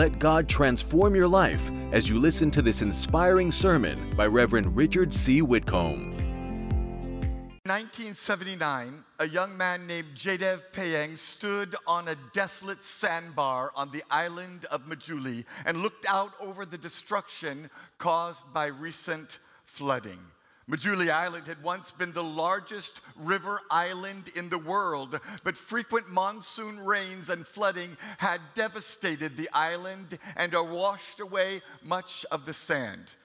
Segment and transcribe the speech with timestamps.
[0.00, 5.12] Let God transform your life as you listen to this inspiring sermon by Reverend Richard
[5.12, 5.42] C.
[5.42, 6.12] Whitcomb.
[7.66, 14.64] 1979, a young man named Jadev Payeng stood on a desolate sandbar on the island
[14.70, 20.18] of Majuli and looked out over the destruction caused by recent flooding.
[20.70, 26.78] Majuli Island had once been the largest river island in the world, but frequent monsoon
[26.78, 33.16] rains and flooding had devastated the island and washed away much of the sand.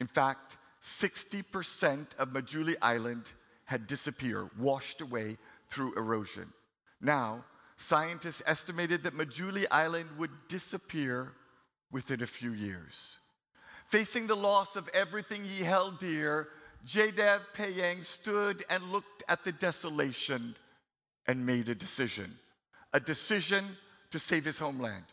[0.00, 3.34] In fact, 60% of Majuli Island
[3.66, 6.52] had disappeared, washed away through erosion.
[7.00, 7.44] Now,
[7.76, 11.34] scientists estimated that Majuli Island would disappear
[11.92, 13.18] within a few years.
[13.86, 16.48] Facing the loss of everything he held dear,
[16.86, 20.56] Jadev Payeng stood and looked at the desolation
[21.26, 22.36] and made a decision
[22.92, 23.64] a decision
[24.10, 25.04] to save his homeland.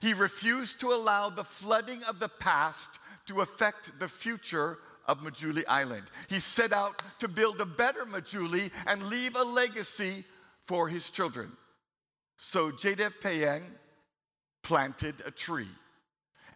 [0.00, 5.64] He refused to allow the flooding of the past to affect the future of Majuli
[5.68, 6.04] Island.
[6.28, 10.24] He set out to build a better Majuli and leave a legacy
[10.64, 11.52] for his children.
[12.36, 13.62] So Jadev Payeng
[14.62, 15.68] planted a tree.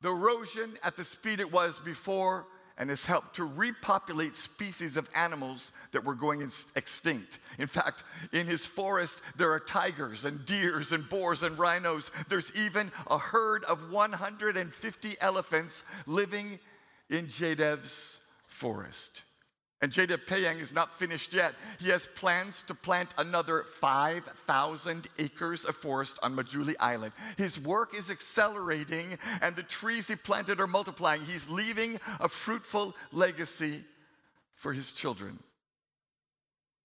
[0.02, 2.46] the erosion at the speed it was before
[2.78, 7.38] and has helped to repopulate species of animals that were going extinct.
[7.60, 8.04] In fact,
[8.34, 12.10] in his forest, there are tigers and deers and boars and rhinos.
[12.28, 16.58] There's even a herd of 150 elephants living
[17.12, 19.22] in Jadev's forest.
[19.82, 21.56] And Jadev Payeng is not finished yet.
[21.80, 27.14] He has plans to plant another 5,000 acres of forest on Majuli Island.
[27.36, 31.22] His work is accelerating, and the trees he planted are multiplying.
[31.22, 33.84] He's leaving a fruitful legacy
[34.54, 35.40] for his children.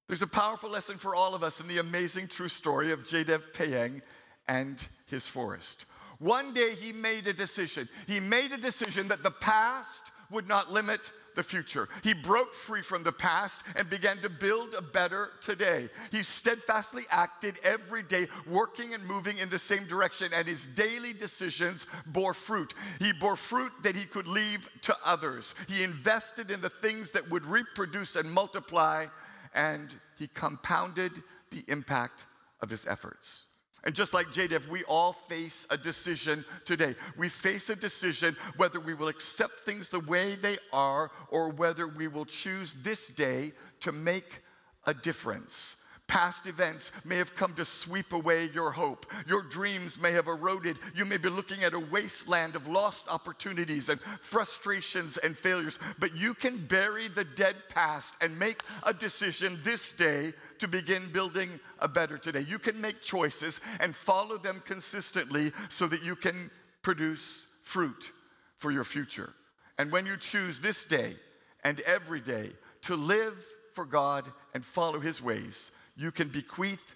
[0.06, 3.52] There's a powerful lesson for all of us in the amazing true story of Jadev
[3.52, 4.00] Payeng
[4.48, 5.84] and his forest.
[6.18, 7.88] One day he made a decision.
[8.06, 11.88] He made a decision that the past would not limit the future.
[12.02, 15.88] He broke free from the past and began to build a better today.
[16.10, 21.12] He steadfastly acted every day, working and moving in the same direction, and his daily
[21.12, 22.74] decisions bore fruit.
[22.98, 25.54] He bore fruit that he could leave to others.
[25.68, 29.06] He invested in the things that would reproduce and multiply,
[29.54, 31.12] and he compounded
[31.50, 32.26] the impact
[32.60, 33.46] of his efforts.
[33.86, 36.96] And just like Jadev, we all face a decision today.
[37.16, 41.86] We face a decision whether we will accept things the way they are or whether
[41.86, 44.42] we will choose this day to make
[44.86, 45.76] a difference.
[46.08, 49.06] Past events may have come to sweep away your hope.
[49.26, 50.78] Your dreams may have eroded.
[50.94, 55.80] You may be looking at a wasteland of lost opportunities and frustrations and failures.
[55.98, 61.10] But you can bury the dead past and make a decision this day to begin
[61.12, 61.48] building
[61.80, 62.44] a better today.
[62.48, 66.50] You can make choices and follow them consistently so that you can
[66.82, 68.12] produce fruit
[68.58, 69.32] for your future.
[69.76, 71.16] And when you choose this day
[71.64, 72.52] and every day
[72.82, 73.44] to live
[73.74, 76.94] for God and follow His ways, you can bequeath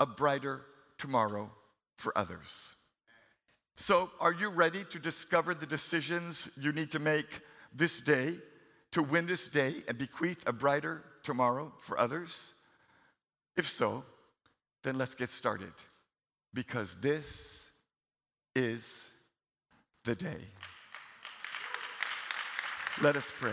[0.00, 0.62] a brighter
[0.96, 1.50] tomorrow
[1.96, 2.74] for others.
[3.76, 7.40] So, are you ready to discover the decisions you need to make
[7.74, 8.36] this day
[8.92, 12.54] to win this day and bequeath a brighter tomorrow for others?
[13.56, 14.04] If so,
[14.82, 15.72] then let's get started
[16.54, 17.70] because this
[18.56, 19.10] is
[20.04, 20.48] the day.
[23.00, 23.52] Let us pray.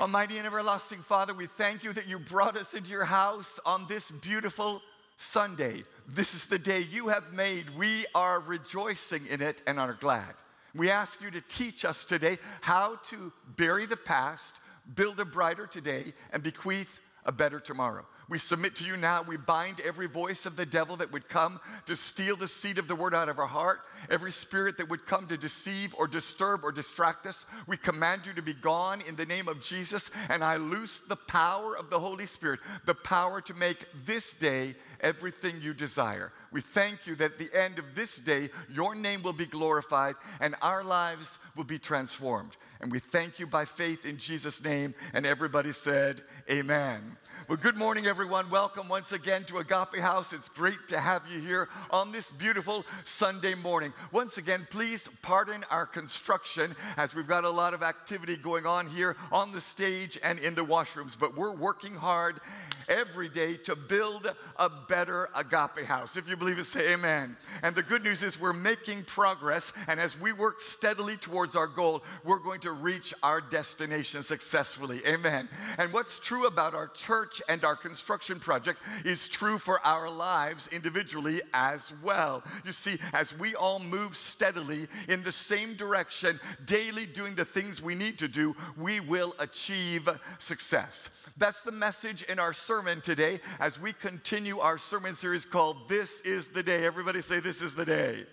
[0.00, 3.86] Almighty and everlasting Father, we thank you that you brought us into your house on
[3.88, 4.82] this beautiful
[5.16, 5.84] Sunday.
[6.08, 7.70] This is the day you have made.
[7.76, 10.34] We are rejoicing in it and are glad.
[10.74, 14.58] We ask you to teach us today how to bury the past,
[14.96, 18.04] build a brighter today, and bequeath a better tomorrow.
[18.28, 19.22] We submit to you now.
[19.22, 22.88] We bind every voice of the devil that would come to steal the seed of
[22.88, 26.64] the word out of our heart, every spirit that would come to deceive or disturb
[26.64, 27.44] or distract us.
[27.66, 31.16] We command you to be gone in the name of Jesus, and I loose the
[31.16, 34.74] power of the Holy Spirit, the power to make this day
[35.04, 36.32] everything you desire.
[36.50, 40.14] We thank you that at the end of this day, your name will be glorified
[40.40, 42.56] and our lives will be transformed.
[42.80, 44.94] And we thank you by faith in Jesus' name.
[45.12, 47.16] And everybody said, Amen.
[47.48, 48.48] Well, good morning, everyone.
[48.48, 50.32] Welcome once again to Agape House.
[50.32, 53.92] It's great to have you here on this beautiful Sunday morning.
[54.12, 58.86] Once again, please pardon our construction as we've got a lot of activity going on
[58.86, 62.40] here on the stage and in the washrooms, but we're working hard
[62.88, 66.16] every day to build a better agape house.
[66.16, 67.36] If you believe it, say amen.
[67.62, 71.66] And the good news is we're making progress, and as we work steadily towards our
[71.66, 75.00] goal, we're going to reach our destination successfully.
[75.06, 75.48] Amen.
[75.78, 80.68] And what's true about our church and our construction project is true for our lives
[80.72, 82.42] individually as well.
[82.64, 87.82] You see, as we all move steadily in the same direction, daily doing the things
[87.82, 90.08] we need to do, we will achieve
[90.38, 91.10] success.
[91.36, 96.20] That's the message in our sermon today as we continue our sermon series called This
[96.22, 96.84] is the Day.
[96.84, 98.24] Everybody say, This is the Day.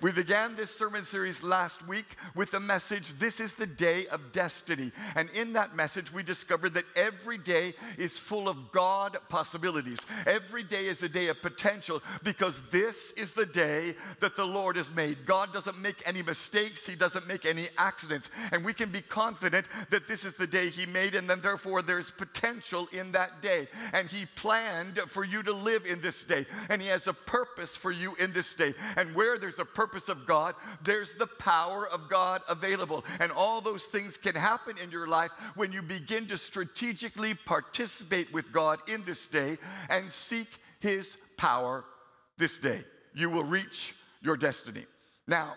[0.00, 4.32] We began this sermon series last week with the message, This is the Day of
[4.32, 4.92] Destiny.
[5.14, 9.98] And in that message, we discovered that every day is full of God possibilities.
[10.26, 14.76] Every day is a day of potential because this is the day that the Lord
[14.76, 15.26] has made.
[15.26, 18.30] God doesn't make any mistakes, He doesn't make any accidents.
[18.52, 21.82] And we can be confident that this is the day He made, and then therefore
[21.82, 23.68] there's potential in that day.
[23.92, 27.76] And He planned for you to live in this day, and He has a purpose
[27.76, 28.74] for you in this day.
[28.96, 33.04] And where there's a purpose of God, there's the power of God available.
[33.20, 38.32] And all those things can happen in your life when you begin to strategically participate
[38.32, 39.58] with God in this day
[39.88, 40.48] and seek
[40.80, 41.84] His power
[42.38, 42.84] this day.
[43.14, 44.86] You will reach your destiny.
[45.26, 45.54] Now,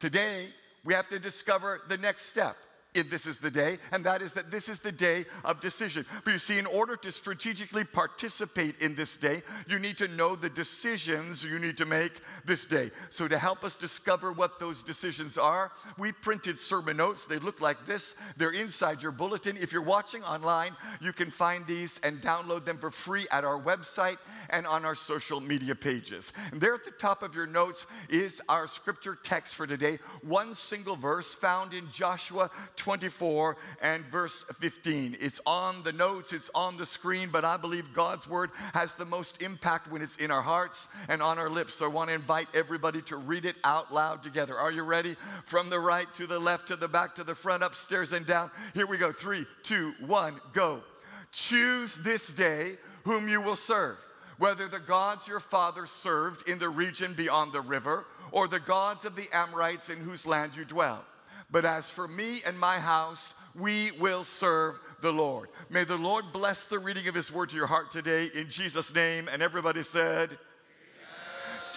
[0.00, 0.48] today,
[0.84, 2.56] we have to discover the next step
[3.02, 6.04] This is the Day, and that is that this is the day of decision.
[6.24, 10.36] For you see, in order to strategically participate in this day, you need to know
[10.36, 12.90] the decisions you need to make this day.
[13.10, 17.26] So, to help us discover what those decisions are, we printed sermon notes.
[17.26, 19.56] They look like this, they're inside your bulletin.
[19.56, 23.60] If you're watching online, you can find these and download them for free at our
[23.60, 24.18] website
[24.50, 26.32] and on our social media pages.
[26.52, 30.54] And there at the top of your notes is our scripture text for today, one
[30.54, 32.50] single verse found in Joshua
[32.88, 35.18] 24 and verse 15.
[35.20, 39.04] It's on the notes, it's on the screen, but I believe God's word has the
[39.04, 41.74] most impact when it's in our hearts and on our lips.
[41.74, 44.56] So I want to invite everybody to read it out loud together.
[44.56, 45.16] Are you ready?
[45.44, 48.50] From the right to the left to the back to the front, upstairs and down.
[48.72, 49.12] Here we go.
[49.12, 50.82] Three, two, one, go.
[51.30, 53.98] Choose this day whom you will serve,
[54.38, 59.04] whether the gods your father served in the region beyond the river or the gods
[59.04, 61.04] of the Amorites in whose land you dwell.
[61.50, 65.48] But as for me and my house, we will serve the Lord.
[65.70, 68.94] May the Lord bless the reading of his word to your heart today in Jesus'
[68.94, 69.28] name.
[69.32, 70.38] And everybody said,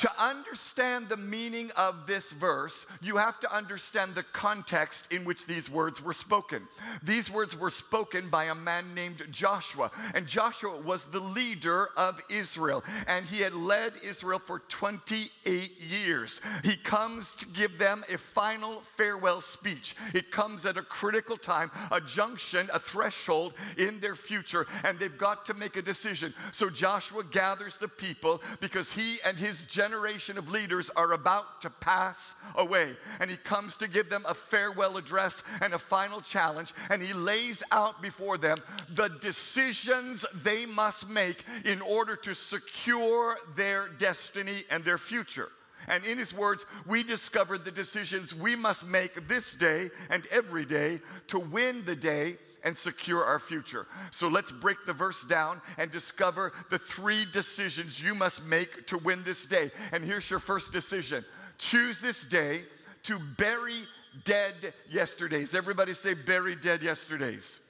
[0.01, 5.45] to understand the meaning of this verse, you have to understand the context in which
[5.45, 6.67] these words were spoken.
[7.03, 12.19] These words were spoken by a man named Joshua, and Joshua was the leader of
[12.31, 16.41] Israel, and he had led Israel for 28 years.
[16.63, 19.95] He comes to give them a final farewell speech.
[20.15, 25.15] It comes at a critical time, a junction, a threshold in their future, and they've
[25.15, 26.33] got to make a decision.
[26.51, 31.61] So Joshua gathers the people because he and his generation generation of leaders are about
[31.61, 32.95] to pass away.
[33.19, 36.73] And he comes to give them a farewell address and a final challenge.
[36.89, 38.57] And he lays out before them
[38.95, 45.49] the decisions they must make in order to secure their destiny and their future.
[45.89, 50.63] And in his words, we discovered the decisions we must make this day and every
[50.63, 53.87] day to win the day and secure our future.
[54.11, 58.97] So let's break the verse down and discover the three decisions you must make to
[58.97, 59.71] win this day.
[59.91, 61.25] And here's your first decision
[61.57, 62.63] choose this day
[63.03, 63.85] to bury
[64.23, 65.55] dead yesterdays.
[65.55, 67.61] Everybody say, bury dead yesterdays.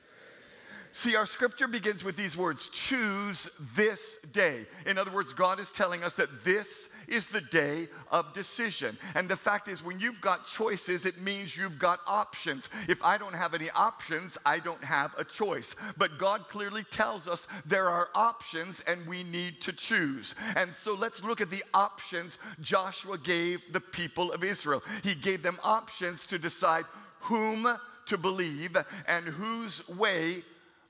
[0.94, 4.66] See, our scripture begins with these words choose this day.
[4.86, 8.98] In other words, God is telling us that this is the day of decision.
[9.16, 12.70] And the fact is, when you've got choices, it means you've got options.
[12.90, 15.78] If I don't have any options, I don't have a choice.
[15.98, 20.36] But God clearly tells us there are options and we need to choose.
[20.58, 24.84] And so let's look at the options Joshua gave the people of Israel.
[25.04, 26.84] He gave them options to decide
[27.22, 27.66] whom
[28.08, 28.76] to believe
[29.08, 30.44] and whose way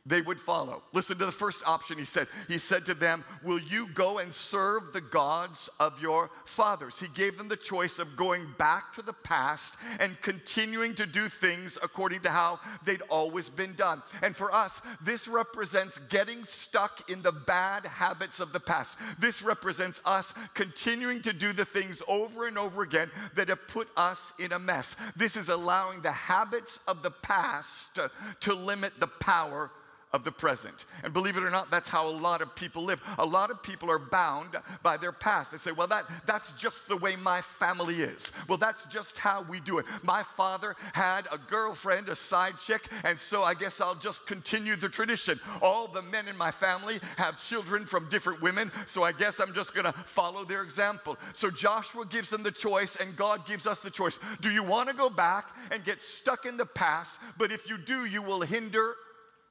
[0.06, 0.82] they would follow.
[0.94, 2.28] Listen to the first option he said.
[2.48, 7.00] He said to them, Will you go and serve the gods of your fathers?
[7.00, 11.28] He gave them the choice of going back to the past and continuing to do
[11.28, 14.02] things according to how they'd always been done.
[14.24, 18.98] And for us, this represents getting stuck in the bad habits of the past.
[19.20, 23.88] This represents us continuing to do the things over and over again that have put
[23.96, 24.96] us in a mess.
[25.16, 28.00] This is allowing the habits of the past
[28.40, 29.70] to limit the power
[30.14, 30.86] of the present.
[31.04, 33.02] And believe it or not, that's how a lot of people live.
[33.18, 35.52] A lot of people are bound by their past.
[35.52, 38.32] They say, well, that, that's just the way my family is.
[38.48, 39.86] Well, that's just how we do it.
[40.04, 44.76] My father had a girlfriend, a side chick, and so I guess I'll just continue
[44.76, 45.40] the tradition.
[45.62, 49.54] All the men in my family have children from different women, so I guess I'm
[49.54, 51.18] just gonna follow their example.
[51.34, 54.20] So Joshua gives them the choice, and God gives us the choice.
[54.42, 57.16] Do you wanna go back and get stuck in the past?
[57.38, 58.96] But if you do, you will hinder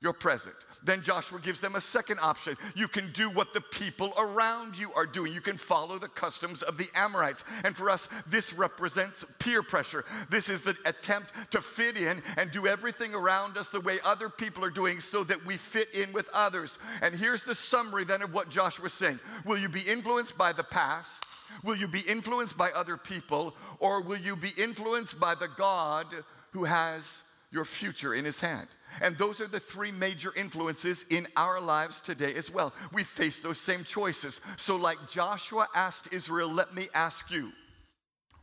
[0.00, 0.56] your present.
[0.82, 2.56] Then Joshua gives them a second option.
[2.74, 5.32] You can do what the people around you are doing.
[5.32, 7.44] You can follow the customs of the Amorites.
[7.64, 10.06] And for us, this represents peer pressure.
[10.30, 14.30] This is the attempt to fit in and do everything around us the way other
[14.30, 16.78] people are doing so that we fit in with others.
[17.02, 20.64] And here's the summary then of what Joshua's saying Will you be influenced by the
[20.64, 21.26] past?
[21.62, 23.54] Will you be influenced by other people?
[23.80, 26.06] Or will you be influenced by the God
[26.52, 28.68] who has your future in his hand?
[29.00, 32.72] And those are the three major influences in our lives today as well.
[32.92, 34.40] We face those same choices.
[34.56, 37.52] So, like Joshua asked Israel, let me ask you,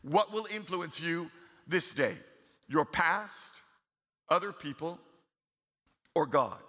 [0.01, 1.29] what will influence you
[1.67, 2.15] this day?
[2.69, 3.61] Your past,
[4.29, 4.99] other people,
[6.15, 6.59] or God?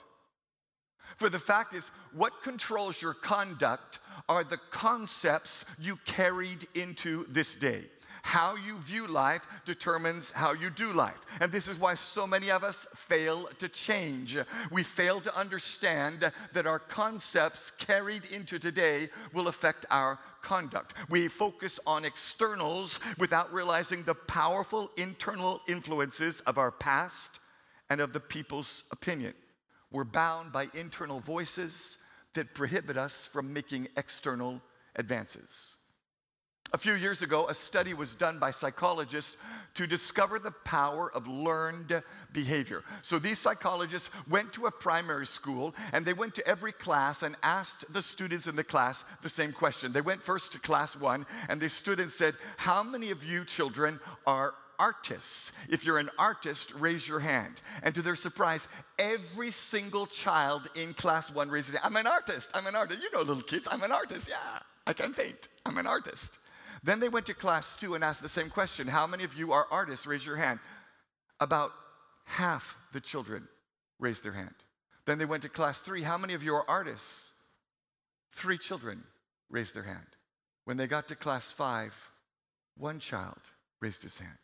[1.16, 7.54] For the fact is, what controls your conduct are the concepts you carried into this
[7.54, 7.84] day.
[8.22, 11.20] How you view life determines how you do life.
[11.40, 14.36] And this is why so many of us fail to change.
[14.70, 20.94] We fail to understand that our concepts carried into today will affect our conduct.
[21.08, 27.40] We focus on externals without realizing the powerful internal influences of our past
[27.90, 29.34] and of the people's opinion.
[29.90, 31.98] We're bound by internal voices
[32.34, 34.60] that prohibit us from making external
[34.96, 35.77] advances.
[36.74, 39.38] A few years ago, a study was done by psychologists
[39.74, 42.02] to discover the power of learned
[42.34, 42.84] behavior.
[43.00, 47.36] So these psychologists went to a primary school and they went to every class and
[47.42, 49.92] asked the students in the class the same question.
[49.92, 53.46] They went first to class one and they stood and said, How many of you
[53.46, 55.50] children are artists.
[55.68, 57.62] If you're an artist, raise your hand.
[57.82, 61.74] And to their surprise, every single child in class one raises.
[61.82, 62.50] I'm an artist.
[62.54, 63.02] I'm an artist.
[63.02, 64.28] You know, little kids, I'm an artist.
[64.28, 65.48] Yeah, I can paint.
[65.66, 66.38] I'm an artist.
[66.82, 69.52] Then they went to class two and asked the same question How many of you
[69.52, 70.06] are artists?
[70.06, 70.60] Raise your hand.
[71.40, 71.72] About
[72.24, 73.48] half the children
[73.98, 74.54] raised their hand.
[75.04, 76.02] Then they went to class three.
[76.02, 77.32] How many of you are artists?
[78.30, 79.02] Three children
[79.48, 80.06] raised their hand.
[80.64, 82.10] When they got to class five,
[82.76, 83.40] one child
[83.80, 84.38] raised his hand.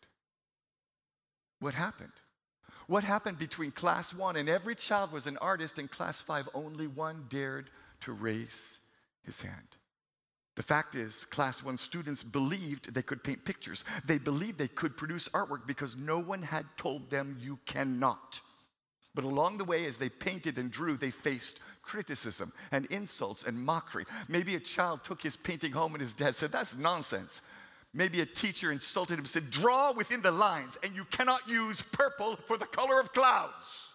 [1.59, 2.11] What happened?
[2.87, 6.87] What happened between class one and every child was an artist, and class five, only
[6.87, 7.69] one dared
[8.01, 8.79] to raise
[9.23, 9.77] his hand?
[10.55, 13.83] The fact is, class one students believed they could paint pictures.
[14.05, 18.39] They believed they could produce artwork because no one had told them you cannot.
[19.13, 23.57] But along the way, as they painted and drew, they faced criticism and insults and
[23.57, 24.05] mockery.
[24.27, 27.41] Maybe a child took his painting home and his dad said, That's nonsense.
[27.93, 31.81] Maybe a teacher insulted him and said, Draw within the lines, and you cannot use
[31.81, 33.93] purple for the color of clouds.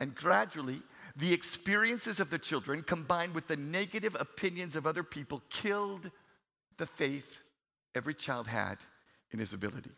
[0.00, 0.82] And gradually,
[1.16, 6.10] the experiences of the children combined with the negative opinions of other people killed
[6.76, 7.38] the faith
[7.94, 8.78] every child had
[9.30, 9.92] in his ability.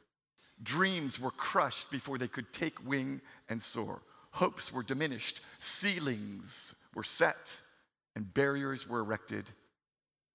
[0.62, 4.02] Dreams were crushed before they could take wing and soar.
[4.32, 7.60] Hopes were diminished, ceilings were set,
[8.14, 9.44] and barriers were erected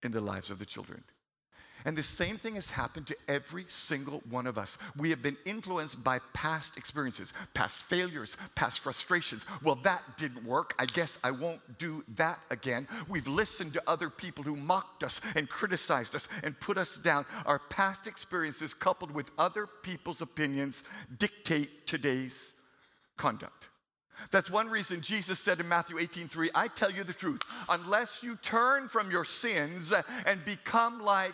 [0.04, 1.04] in the lives of the children.
[1.86, 4.78] And the same thing has happened to every single one of us.
[4.98, 9.46] We have been influenced by past experiences, past failures, past frustrations.
[9.64, 10.74] Well, that didn't work.
[10.80, 12.88] I guess I won't do that again.
[13.08, 17.26] We've listened to other people who mocked us and criticized us and put us down.
[17.46, 20.84] Our past experiences, coupled with other people's opinions,
[21.18, 22.54] dictate today's
[23.18, 23.68] conduct.
[24.30, 28.22] That's one reason Jesus said in Matthew 18 3, I tell you the truth, unless
[28.22, 29.92] you turn from your sins
[30.26, 31.34] and become like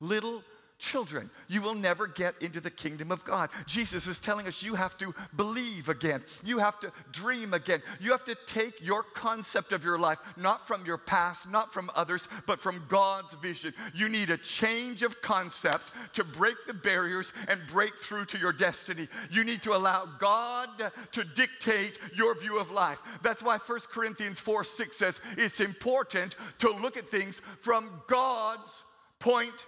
[0.00, 0.42] little
[0.80, 1.30] children.
[1.46, 3.50] You will never get into the kingdom of God.
[3.66, 6.24] Jesus is telling us you have to believe again.
[6.42, 7.82] You have to dream again.
[8.00, 11.90] You have to take your concept of your life, not from your past, not from
[11.94, 13.74] others, but from God's vision.
[13.94, 18.52] You need a change of concept to break the barriers and break through to your
[18.52, 19.06] destiny.
[19.30, 23.02] You need to allow God to dictate your view of life.
[23.22, 28.84] That's why 1 Corinthians 4 6 says it's important to look at things from God's
[29.18, 29.66] point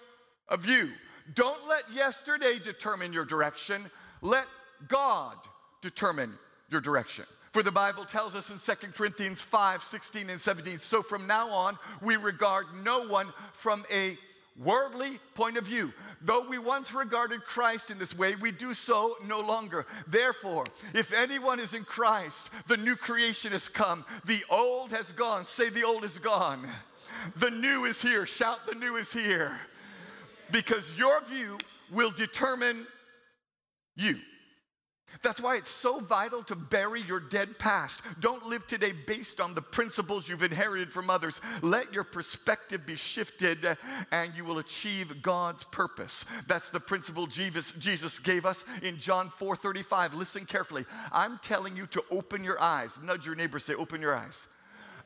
[0.53, 0.91] of you.
[1.35, 3.91] Don't let yesterday determine your direction.
[4.21, 4.47] Let
[4.87, 5.37] God
[5.81, 6.35] determine
[6.69, 7.25] your direction.
[7.53, 11.49] For the Bible tells us in 2 Corinthians 5 16 and 17, so from now
[11.49, 14.17] on, we regard no one from a
[14.59, 15.93] worldly point of view.
[16.21, 19.87] Though we once regarded Christ in this way, we do so no longer.
[20.07, 25.45] Therefore, if anyone is in Christ, the new creation has come, the old has gone.
[25.45, 26.67] Say, the old is gone.
[27.37, 28.25] The new is here.
[28.25, 29.59] Shout, the new is here
[30.51, 31.59] because your view
[31.93, 32.87] will determine
[33.97, 34.17] you.
[35.21, 38.01] That's why it's so vital to bury your dead past.
[38.21, 41.41] Don't live today based on the principles you've inherited from others.
[41.61, 43.75] Let your perspective be shifted uh,
[44.11, 46.25] and you will achieve God's purpose.
[46.49, 50.15] That's the principle Jesus, Jesus gave us in John 4:35.
[50.15, 50.87] Listen carefully.
[51.13, 52.99] I'm telling you to open your eyes.
[53.03, 54.49] Nudge your neighbor, say, open your eyes.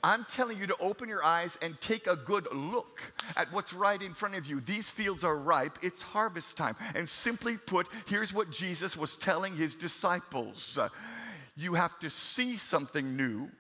[0.07, 3.01] I'm telling you to open your eyes and take a good look
[3.37, 4.61] at what's right in front of you.
[4.61, 6.77] These fields are ripe, it's harvest time.
[6.95, 10.79] And simply put, here's what Jesus was telling his disciples
[11.57, 13.51] You have to see something new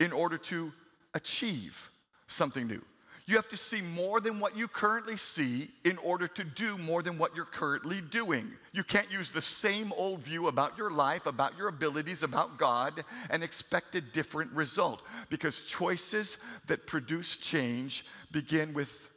[0.00, 0.72] in order to
[1.12, 1.90] achieve
[2.26, 2.80] something new.
[3.26, 7.02] You have to see more than what you currently see in order to do more
[7.02, 8.50] than what you're currently doing.
[8.72, 13.04] You can't use the same old view about your life, about your abilities, about God,
[13.30, 15.02] and expect a different result.
[15.30, 19.10] Because choices that produce change begin with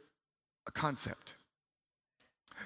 [0.68, 1.34] a concept.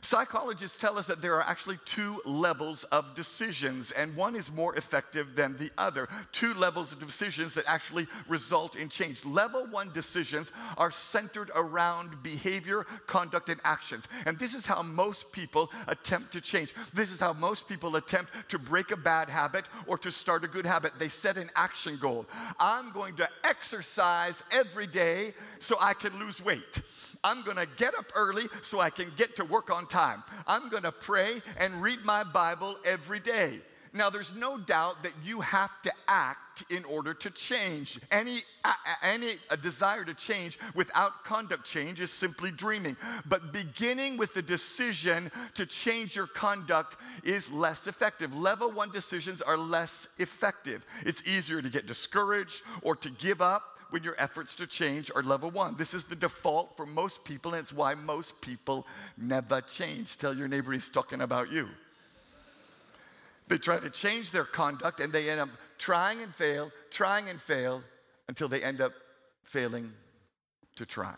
[0.02, 4.74] Psychologists tell us that there are actually two levels of decisions, and one is more
[4.76, 6.08] effective than the other.
[6.32, 9.24] Two levels of decisions that actually result in change.
[9.24, 14.08] Level one decisions are centered around behavior, conduct, and actions.
[14.26, 16.74] And this is how most people attempt to change.
[16.94, 20.48] This is how most people attempt to break a bad habit or to start a
[20.48, 20.92] good habit.
[20.98, 22.26] They set an action goal.
[22.58, 26.80] I'm going to exercise every day so I can lose weight.
[27.22, 30.22] I'm going to get up early so I can get to work on time.
[30.46, 33.60] I'm going to pray and read my Bible every day.
[33.92, 37.98] Now, there's no doubt that you have to act in order to change.
[38.12, 38.42] Any,
[39.02, 42.96] any desire to change without conduct change is simply dreaming.
[43.28, 48.36] But beginning with the decision to change your conduct is less effective.
[48.36, 50.86] Level one decisions are less effective.
[51.04, 55.22] It's easier to get discouraged or to give up when your efforts to change are
[55.22, 55.76] level one.
[55.76, 58.86] This is the default for most people, and it's why most people
[59.16, 60.16] never change.
[60.16, 61.68] Tell your neighbor he's talking about you.
[63.48, 67.40] They try to change their conduct and they end up trying and fail, trying and
[67.40, 67.82] fail
[68.28, 68.92] until they end up
[69.42, 69.92] failing
[70.76, 71.14] to try.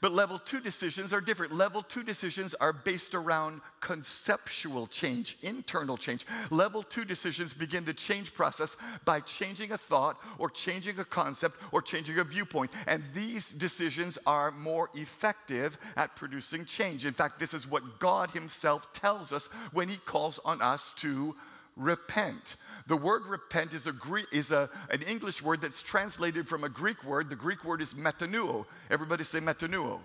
[0.00, 1.54] But level two decisions are different.
[1.54, 6.26] Level two decisions are based around conceptual change, internal change.
[6.50, 11.56] Level two decisions begin the change process by changing a thought or changing a concept
[11.72, 12.70] or changing a viewpoint.
[12.86, 17.04] And these decisions are more effective at producing change.
[17.04, 21.34] In fact, this is what God Himself tells us when He calls on us to
[21.76, 22.56] repent.
[22.86, 26.68] The word repent is, a Greek, is a, an English word that's translated from a
[26.68, 27.28] Greek word.
[27.28, 28.64] The Greek word is metanoeo.
[28.90, 30.00] Everybody say metanoeo.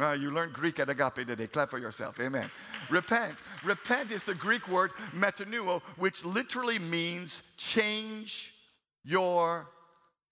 [0.00, 1.48] Uh, you learned Greek at Agape today.
[1.48, 2.20] Clap for yourself.
[2.20, 2.48] Amen.
[2.88, 3.34] repent.
[3.64, 8.54] Repent is the Greek word metanoeo, which literally means change
[9.02, 9.68] your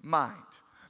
[0.02, 0.36] mind.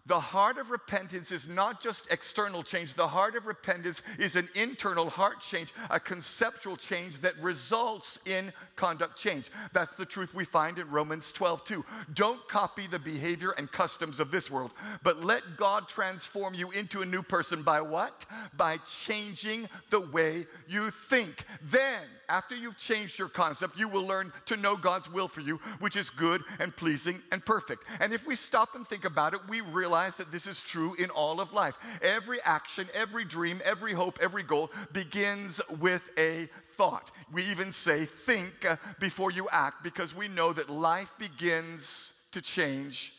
[0.07, 2.95] The heart of repentance is not just external change.
[2.95, 8.53] The heart of repentance is an internal heart change, a conceptual change that results in
[8.77, 9.51] conduct change.
[9.73, 11.85] That's the truth we find in Romans 12, 2.
[12.15, 17.03] Don't copy the behavior and customs of this world, but let God transform you into
[17.03, 18.27] a new person by what?
[18.57, 21.45] By changing the way you think.
[21.65, 25.57] Then, after you've changed your concept, you will learn to know God's will for you,
[25.81, 27.85] which is good and pleasing and perfect.
[28.01, 29.61] And if we stop and think about it, we
[29.97, 31.79] realize that this is true in all of life.
[32.03, 37.11] Every action, every dream, every hope, every goal begins with a thought.
[37.33, 42.43] We even say, think uh, before you act, because we know that life begins to
[42.43, 43.15] change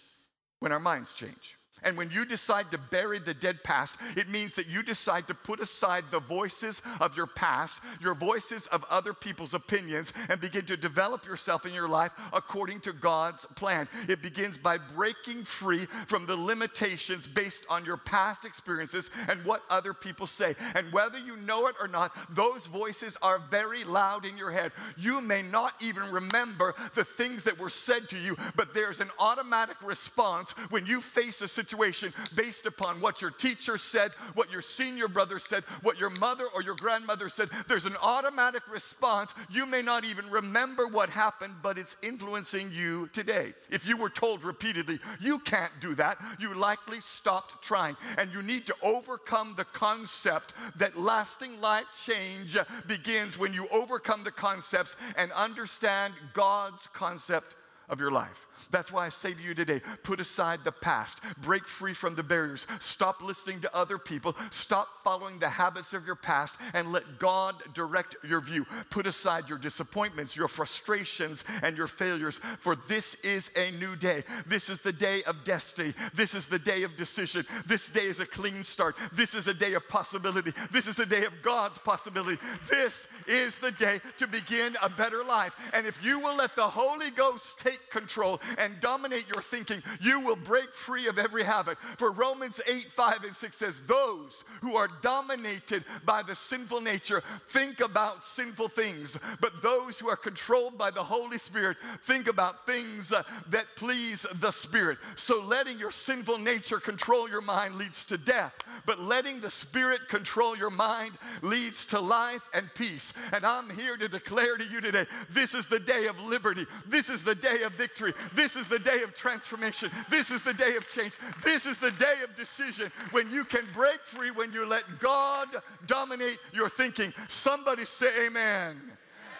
[0.59, 1.57] when our minds change.
[1.83, 5.35] And when you decide to bury the dead past, it means that you decide to
[5.35, 10.65] put aside the voices of your past, your voices of other people's opinions, and begin
[10.65, 13.87] to develop yourself in your life according to God's plan.
[14.07, 19.63] It begins by breaking free from the limitations based on your past experiences and what
[19.69, 20.55] other people say.
[20.73, 24.71] And whether you know it or not, those voices are very loud in your head.
[24.97, 29.11] You may not even remember the things that were said to you, but there's an
[29.19, 34.51] automatic response when you face a situation situation based upon what your teacher said, what
[34.51, 37.49] your senior brother said, what your mother or your grandmother said.
[37.67, 39.33] There's an automatic response.
[39.49, 43.53] You may not even remember what happened, but it's influencing you today.
[43.69, 47.97] If you were told repeatedly, you can't do that, you likely stopped trying.
[48.17, 54.23] And you need to overcome the concept that lasting life change begins when you overcome
[54.23, 57.55] the concepts and understand God's concept
[57.89, 58.46] of your life.
[58.71, 62.23] That's why I say to you today put aside the past, break free from the
[62.23, 67.19] barriers, stop listening to other people, stop following the habits of your past, and let
[67.19, 68.65] God direct your view.
[68.89, 74.23] Put aside your disappointments, your frustrations, and your failures, for this is a new day.
[74.45, 75.93] This is the day of destiny.
[76.13, 77.45] This is the day of decision.
[77.65, 78.95] This day is a clean start.
[79.13, 80.53] This is a day of possibility.
[80.71, 82.39] This is a day of God's possibility.
[82.69, 85.53] This is the day to begin a better life.
[85.73, 90.19] And if you will let the Holy Ghost take control, and dominate your thinking, you
[90.19, 91.77] will break free of every habit.
[91.97, 97.23] For Romans 8, 5, and 6 says, Those who are dominated by the sinful nature
[97.49, 102.65] think about sinful things, but those who are controlled by the Holy Spirit think about
[102.65, 104.97] things uh, that please the Spirit.
[105.15, 108.53] So letting your sinful nature control your mind leads to death,
[108.85, 113.13] but letting the Spirit control your mind leads to life and peace.
[113.33, 117.09] And I'm here to declare to you today this is the day of liberty, this
[117.09, 119.89] is the day of victory, this is the day of transformation.
[120.09, 121.11] This is the day of change.
[121.43, 125.47] This is the day of decision when you can break free, when you let God
[125.87, 127.11] dominate your thinking.
[127.29, 128.79] Somebody say, Amen.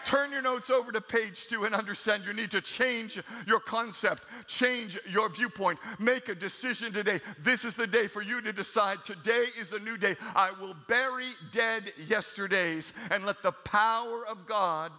[0.04, 4.24] Turn your notes over to page two and understand you need to change your concept,
[4.46, 7.20] change your viewpoint, make a decision today.
[7.40, 10.16] This is the day for you to decide today is a new day.
[10.34, 14.90] I will bury dead yesterdays and let the power of God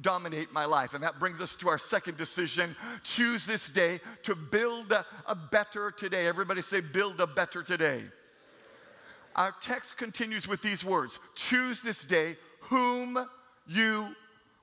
[0.00, 0.94] dominate my life.
[0.94, 5.90] And that brings us to our second decision choose this day to build a better
[5.90, 6.26] today.
[6.26, 8.02] Everybody say, build a better today.
[9.36, 13.18] Our text continues with these words choose this day whom
[13.66, 14.14] you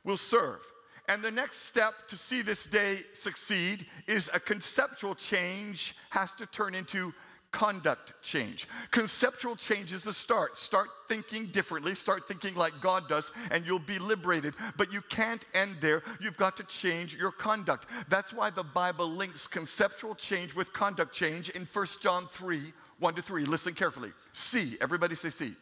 [0.03, 0.61] will serve.
[1.07, 6.45] And the next step to see this day succeed is a conceptual change has to
[6.47, 7.13] turn into
[7.55, 8.67] conduct change.
[8.91, 10.57] Conceptual change is the start.
[10.57, 14.55] Start thinking differently, start thinking like God does, and you'll be liberated.
[14.75, 16.03] But you can't end there.
[16.19, 17.87] You've got to change your conduct.
[18.09, 23.15] That's why the Bible links conceptual change with conduct change in 1 John 3 1
[23.15, 23.45] to 3.
[23.45, 24.11] Listen carefully.
[24.33, 25.53] See, everybody say, see.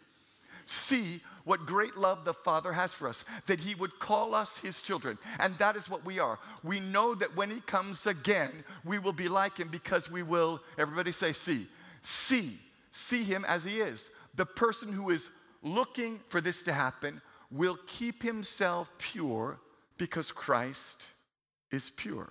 [0.66, 4.82] See what great love the Father has for us, that He would call us His
[4.82, 5.20] children.
[5.40, 6.40] And that is what we are.
[6.64, 10.60] We know that when He comes again, we will be like Him because we will,
[10.80, 11.68] everybody say, see
[12.04, 12.60] see,
[12.92, 14.10] see him as he is.
[14.36, 15.30] The person who is
[15.62, 19.60] looking for this to happen will keep himself pure
[19.98, 21.10] because Christ
[21.72, 22.30] is pure.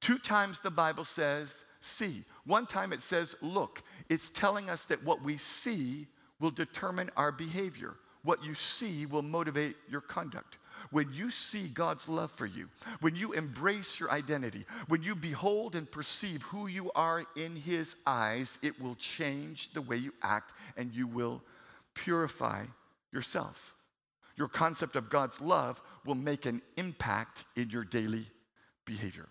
[0.00, 2.24] Two times the Bible says, see.
[2.44, 3.82] One time it says, look.
[4.08, 6.06] It's telling us that what we see
[6.40, 7.94] will determine our behavior.
[8.24, 10.58] What you see will motivate your conduct.
[10.92, 12.68] When you see God's love for you,
[13.00, 17.96] when you embrace your identity, when you behold and perceive who you are in His
[18.06, 21.42] eyes, it will change the way you act and you will
[21.94, 22.66] purify
[23.10, 23.74] yourself.
[24.36, 28.26] Your concept of God's love will make an impact in your daily
[28.84, 29.28] behavior.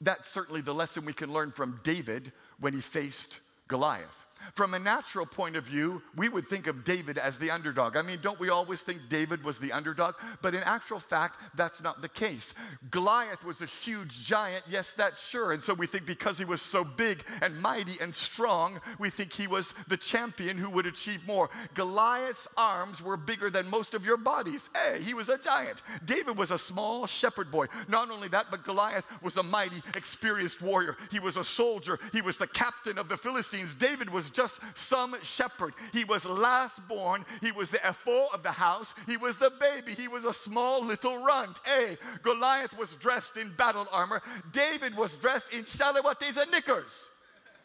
[0.00, 4.24] That's certainly the lesson we can learn from David when he faced Goliath.
[4.54, 7.96] From a natural point of view, we would think of David as the underdog.
[7.96, 10.14] I mean, don't we always think David was the underdog?
[10.42, 12.54] But in actual fact, that's not the case.
[12.90, 15.52] Goliath was a huge giant, yes, that's sure.
[15.52, 19.32] And so we think because he was so big and mighty and strong, we think
[19.32, 21.48] he was the champion who would achieve more.
[21.74, 24.70] Goliath's arms were bigger than most of your bodies.
[24.74, 25.82] Hey, he was a giant.
[26.04, 27.66] David was a small shepherd boy.
[27.88, 30.96] Not only that, but Goliath was a mighty, experienced warrior.
[31.10, 33.74] He was a soldier, he was the captain of the Philistines.
[33.74, 35.74] David was just some shepherd.
[35.92, 37.24] He was last born.
[37.40, 38.94] He was the ephod of the house.
[39.06, 39.92] He was the baby.
[39.92, 41.60] He was a small little runt.
[41.64, 44.22] Hey, Goliath was dressed in battle armor.
[44.52, 47.08] David was dressed in shalawates and knickers.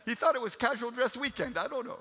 [0.06, 1.58] He thought it was casual dress weekend.
[1.58, 1.99] I don't know.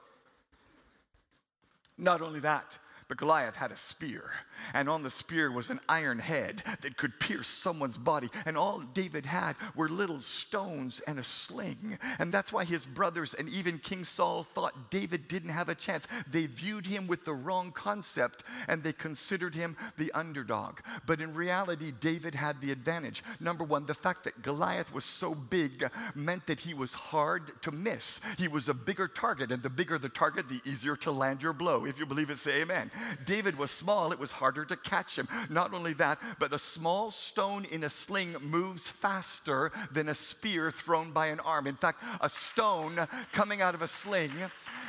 [1.99, 4.31] Not only that, But Goliath had a spear,
[4.75, 8.29] and on the spear was an iron head that could pierce someone's body.
[8.45, 11.99] And all David had were little stones and a sling.
[12.19, 16.09] And that's why his brothers and even King Saul thought David didn't have a chance.
[16.29, 20.81] They viewed him with the wrong concept and they considered him the underdog.
[21.07, 23.23] But in reality, David had the advantage.
[23.39, 27.71] Number one, the fact that Goliath was so big meant that he was hard to
[27.71, 28.21] miss.
[28.37, 31.53] He was a bigger target, and the bigger the target, the easier to land your
[31.53, 31.85] blow.
[31.85, 32.91] If you believe it, say amen.
[33.25, 35.29] David was small, it was harder to catch him.
[35.51, 40.71] Not only that, but a small stone in a sling moves faster than a spear
[40.71, 41.67] thrown by an arm.
[41.67, 44.33] In fact, a stone coming out of a sling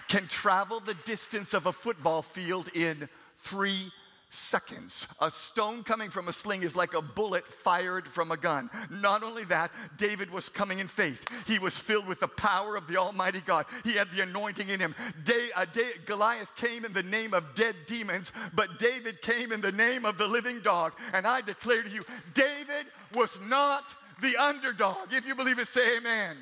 [0.08, 3.92] can travel the distance of a football field in three
[4.30, 5.08] seconds.
[5.22, 8.70] A stone coming from a sling is like a bullet fired from a gun.
[8.90, 11.26] Not only that, David was coming in faith.
[11.46, 13.66] He was filled with the power of the Almighty God.
[13.84, 14.96] He had the anointing in him.
[15.24, 19.62] Day, uh, day, Goliath came in the name of dead demons, but David came in
[19.62, 20.94] the name of the living dog.
[21.14, 25.14] And I declare to you, David was not the underdog.
[25.14, 26.38] If you believe it, say amen.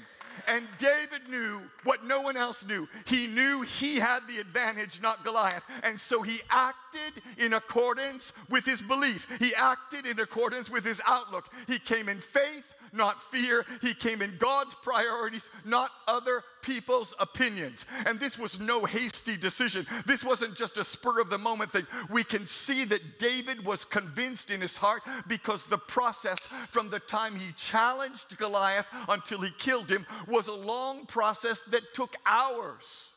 [0.47, 2.87] And David knew what no one else knew.
[3.05, 5.63] He knew he had the advantage, not Goliath.
[5.83, 9.27] And so he acted in accordance with his belief.
[9.39, 11.51] He acted in accordance with his outlook.
[11.67, 13.65] He came in faith not fear.
[13.81, 17.85] He came in God's priorities, not other people's opinions.
[18.05, 19.85] And this was no hasty decision.
[20.05, 21.85] This wasn't just a spur of the moment thing.
[22.09, 26.99] We can see that David was convinced in his heart because the process from the
[26.99, 33.11] time he challenged Goliath until he killed him was a long process that took hours.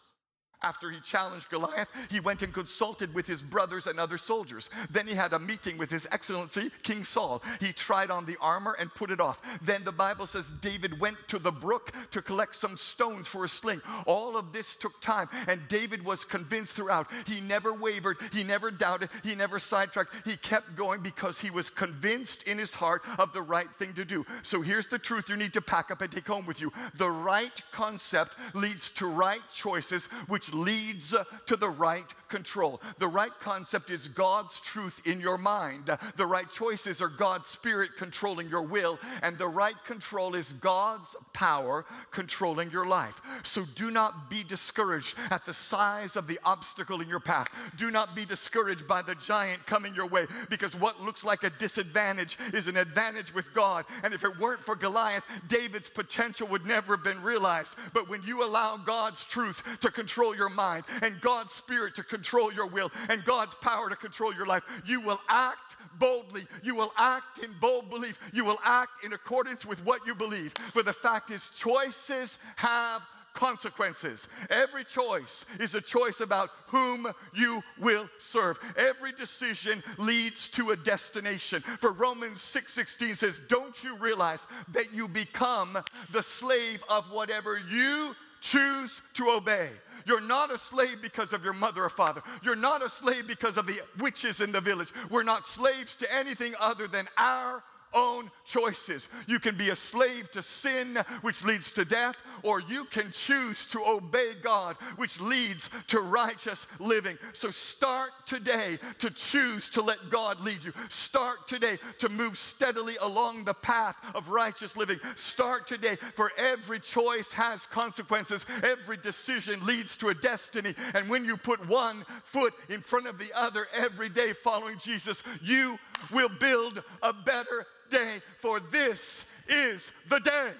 [0.60, 4.70] After he challenged Goliath, he went and consulted with his brothers and other soldiers.
[4.90, 7.44] Then he had a meeting with his excellency, King Saul.
[7.60, 9.40] He tried on the armor and put it off.
[9.62, 13.48] Then the Bible says David went to the brook to collect some stones for a
[13.48, 13.80] sling.
[14.04, 17.06] All of this took time, and David was convinced throughout.
[17.26, 20.12] He never wavered, he never doubted, he never sidetracked.
[20.24, 24.04] He kept going because he was convinced in his heart of the right thing to
[24.04, 24.26] do.
[24.42, 27.10] So here's the truth you need to pack up and take home with you the
[27.10, 31.14] right concept leads to right choices, which leads
[31.46, 32.80] to the right control.
[32.98, 35.90] The right concept is God's truth in your mind.
[36.16, 41.16] The right choices are God's spirit controlling your will, and the right control is God's
[41.32, 43.20] power controlling your life.
[43.42, 47.48] So do not be discouraged at the size of the obstacle in your path.
[47.76, 51.50] Do not be discouraged by the giant coming your way because what looks like a
[51.50, 53.84] disadvantage is an advantage with God.
[54.02, 57.76] And if it weren't for Goliath, David's potential would never have been realized.
[57.92, 62.52] But when you allow God's truth to control your mind and God's spirit to control
[62.52, 66.46] your will and God's power to control your life, you will act boldly.
[66.62, 68.18] You will act in bold belief.
[68.32, 70.54] You will act in accordance with what you believe.
[70.72, 73.02] For the fact is, choices have
[73.38, 74.26] consequences.
[74.50, 78.58] Every choice is a choice about whom you will serve.
[78.76, 81.62] Every decision leads to a destination.
[81.62, 85.78] For Romans 6:16 says, "Don't you realize that you become
[86.10, 89.70] the slave of whatever you choose to obey.
[90.06, 92.22] You're not a slave because of your mother or father.
[92.42, 94.92] You're not a slave because of the witches in the village.
[95.10, 97.62] We're not slaves to anything other than our
[97.94, 99.08] own choices.
[99.26, 103.66] You can be a slave to sin, which leads to death, or you can choose
[103.68, 107.18] to obey God, which leads to righteous living.
[107.32, 110.72] So start today to choose to let God lead you.
[110.88, 114.98] Start today to move steadily along the path of righteous living.
[115.16, 118.46] Start today, for every choice has consequences.
[118.62, 120.74] Every decision leads to a destiny.
[120.94, 125.22] And when you put one foot in front of the other every day following Jesus,
[125.42, 125.78] you
[126.12, 130.50] will build a better day, for this is the day.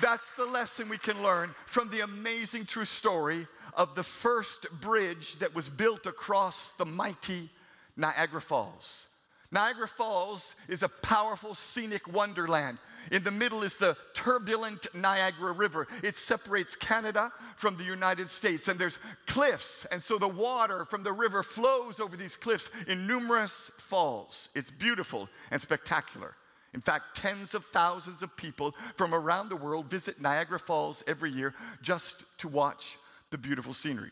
[0.00, 5.36] That's the lesson we can learn from the amazing true story of the first bridge
[5.36, 7.48] that was built across the mighty
[7.96, 9.06] Niagara Falls.
[9.50, 12.78] Niagara Falls is a powerful scenic wonderland.
[13.10, 15.86] In the middle is the turbulent Niagara River.
[16.02, 21.02] It separates Canada from the United States, and there's cliffs, and so the water from
[21.02, 24.48] the river flows over these cliffs in numerous falls.
[24.54, 26.34] It's beautiful and spectacular.
[26.74, 31.30] In fact, tens of thousands of people from around the world visit Niagara Falls every
[31.30, 32.98] year just to watch
[33.30, 34.10] the beautiful scenery.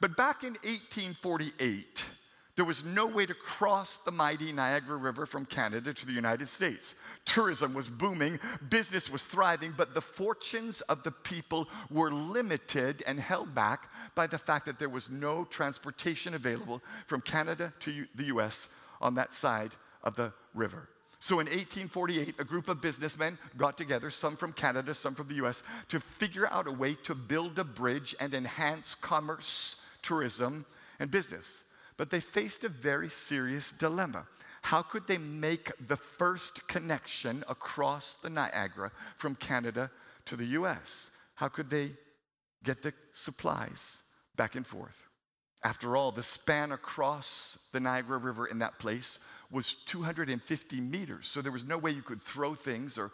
[0.00, 2.04] But back in 1848,
[2.56, 6.48] there was no way to cross the mighty Niagara River from Canada to the United
[6.48, 6.94] States.
[7.24, 8.38] Tourism was booming,
[8.68, 14.26] business was thriving, but the fortunes of the people were limited and held back by
[14.26, 18.68] the fact that there was no transportation available from Canada to the US
[19.00, 19.72] on that side
[20.04, 20.88] of the river.
[21.18, 25.36] So in 1848, a group of businessmen got together, some from Canada, some from the
[25.46, 30.66] US, to figure out a way to build a bridge and enhance commerce, tourism,
[31.00, 31.64] and business.
[31.96, 34.26] But they faced a very serious dilemma.
[34.62, 39.90] How could they make the first connection across the Niagara from Canada
[40.26, 41.10] to the US?
[41.34, 41.92] How could they
[42.62, 44.02] get the supplies
[44.36, 45.06] back and forth?
[45.62, 49.18] After all, the span across the Niagara River in that place
[49.50, 51.26] was 250 meters.
[51.26, 53.12] So there was no way you could throw things or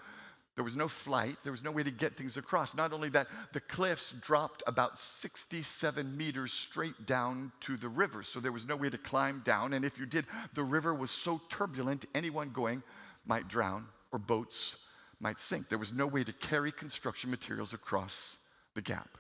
[0.60, 1.38] there was no flight.
[1.42, 2.74] There was no way to get things across.
[2.74, 8.22] Not only that, the cliffs dropped about 67 meters straight down to the river.
[8.22, 9.72] So there was no way to climb down.
[9.72, 12.82] And if you did, the river was so turbulent, anyone going
[13.24, 14.76] might drown or boats
[15.18, 15.70] might sink.
[15.70, 18.36] There was no way to carry construction materials across
[18.74, 19.16] the gap.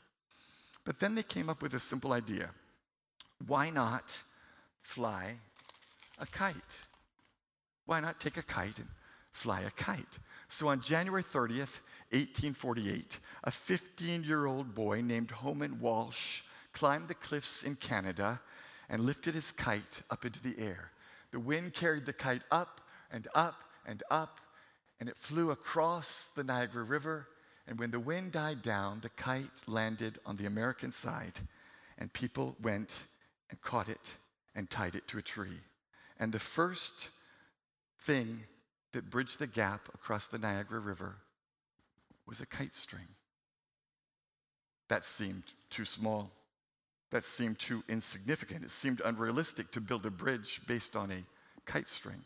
[0.84, 2.50] But then they came up with a simple idea
[3.46, 4.22] why not
[4.82, 5.36] fly
[6.18, 6.84] a kite?
[7.86, 8.88] Why not take a kite and
[9.32, 10.18] fly a kite?
[10.48, 17.14] So on January 30th, 1848, a 15 year old boy named Homan Walsh climbed the
[17.14, 18.40] cliffs in Canada
[18.88, 20.90] and lifted his kite up into the air.
[21.30, 22.80] The wind carried the kite up
[23.12, 24.40] and up and up,
[24.98, 27.28] and it flew across the Niagara River.
[27.66, 31.38] And when the wind died down, the kite landed on the American side,
[31.98, 33.06] and people went
[33.50, 34.16] and caught it
[34.54, 35.60] and tied it to a tree.
[36.18, 37.08] And the first
[38.00, 38.40] thing
[38.92, 41.16] that bridged the gap across the Niagara River
[42.26, 43.08] was a kite string.
[44.88, 46.30] That seemed too small.
[47.10, 48.64] That seemed too insignificant.
[48.64, 51.24] It seemed unrealistic to build a bridge based on a
[51.64, 52.22] kite string.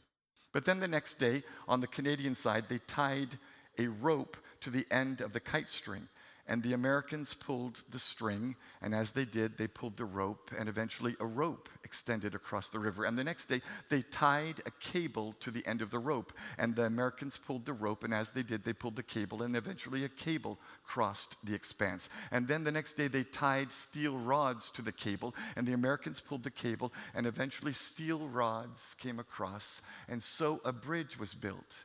[0.53, 3.39] But then the next day, on the Canadian side, they tied
[3.79, 6.09] a rope to the end of the kite string.
[6.47, 10.69] And the Americans pulled the string, and as they did, they pulled the rope, and
[10.69, 13.07] eventually a rope extended across the river.
[13.07, 16.77] And the next day, they tied a cable to the end of the rope, and
[16.77, 20.05] the Americans pulled the rope, and as they did, they pulled the cable, and eventually
[20.05, 22.11] a cable crossed the expanse.
[22.31, 26.21] And then the next day, they tied steel rods to the cable, and the Americans
[26.21, 31.85] pulled the cable, and eventually steel rods came across, and so a bridge was built.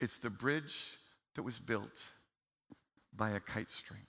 [0.00, 0.96] It's the bridge
[1.34, 2.08] that was built
[3.16, 4.00] by a kite string.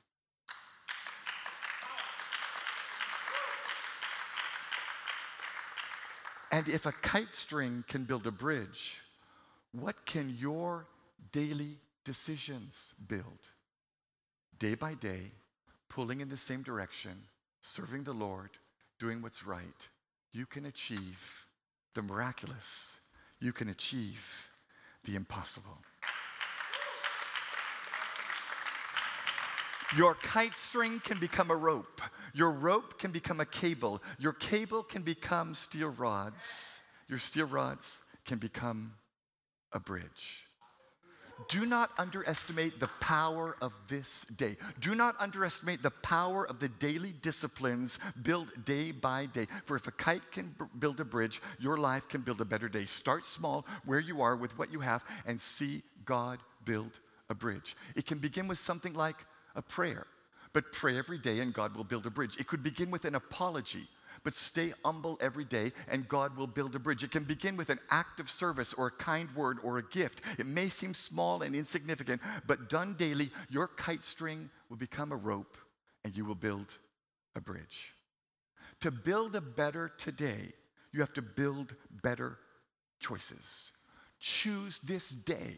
[6.52, 9.00] And if a kite string can build a bridge,
[9.72, 10.86] what can your
[11.32, 13.50] daily decisions build?
[14.60, 15.32] Day by day,
[15.90, 17.18] pulling in the same direction,
[17.62, 18.52] serving the Lord,
[19.00, 19.90] doing what's right,
[20.32, 21.46] you can achieve
[21.94, 22.98] the miraculous.
[23.40, 24.50] You can achieve
[25.04, 25.78] the impossible.
[29.96, 32.02] Your kite string can become a rope.
[32.34, 34.02] Your rope can become a cable.
[34.18, 36.82] Your cable can become steel rods.
[37.08, 38.94] Your steel rods can become
[39.72, 40.44] a bridge.
[41.50, 44.56] Do not underestimate the power of this day.
[44.80, 49.48] Do not underestimate the power of the daily disciplines built day by day.
[49.66, 52.70] For if a kite can b- build a bridge, your life can build a better
[52.70, 52.86] day.
[52.86, 57.76] Start small where you are with what you have and see God build a bridge.
[57.96, 60.08] It can begin with something like a prayer.
[60.54, 62.40] But pray every day and God will build a bridge.
[62.40, 63.88] It could begin with an apology,
[64.24, 67.04] but stay humble every day and God will build a bridge.
[67.04, 70.22] It can begin with an act of service or a kind word or a gift.
[70.38, 75.18] It may seem small and insignificant, but done daily, your kite string will become a
[75.18, 75.58] rope
[76.04, 76.78] and you will build
[77.36, 77.94] a bridge.
[78.82, 80.52] To build a better today,
[80.92, 82.38] you have to build better
[83.00, 83.72] choices.
[84.20, 85.58] Choose this day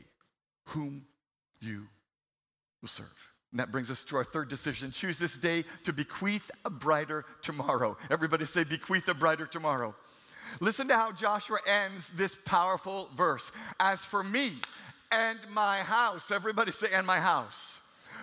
[0.66, 1.06] whom
[1.60, 1.88] you
[2.82, 3.35] will serve.
[3.52, 4.92] And that brings us to our third decision.
[4.92, 7.98] Choose this day to bequeath a brighter tomorrow.
[8.10, 9.96] Everybody say, bequeath a brighter tomorrow.
[10.60, 13.52] Listen to how Joshua ends this powerful verse.
[13.80, 14.54] As for me
[15.12, 17.80] and my house, everybody say, and my house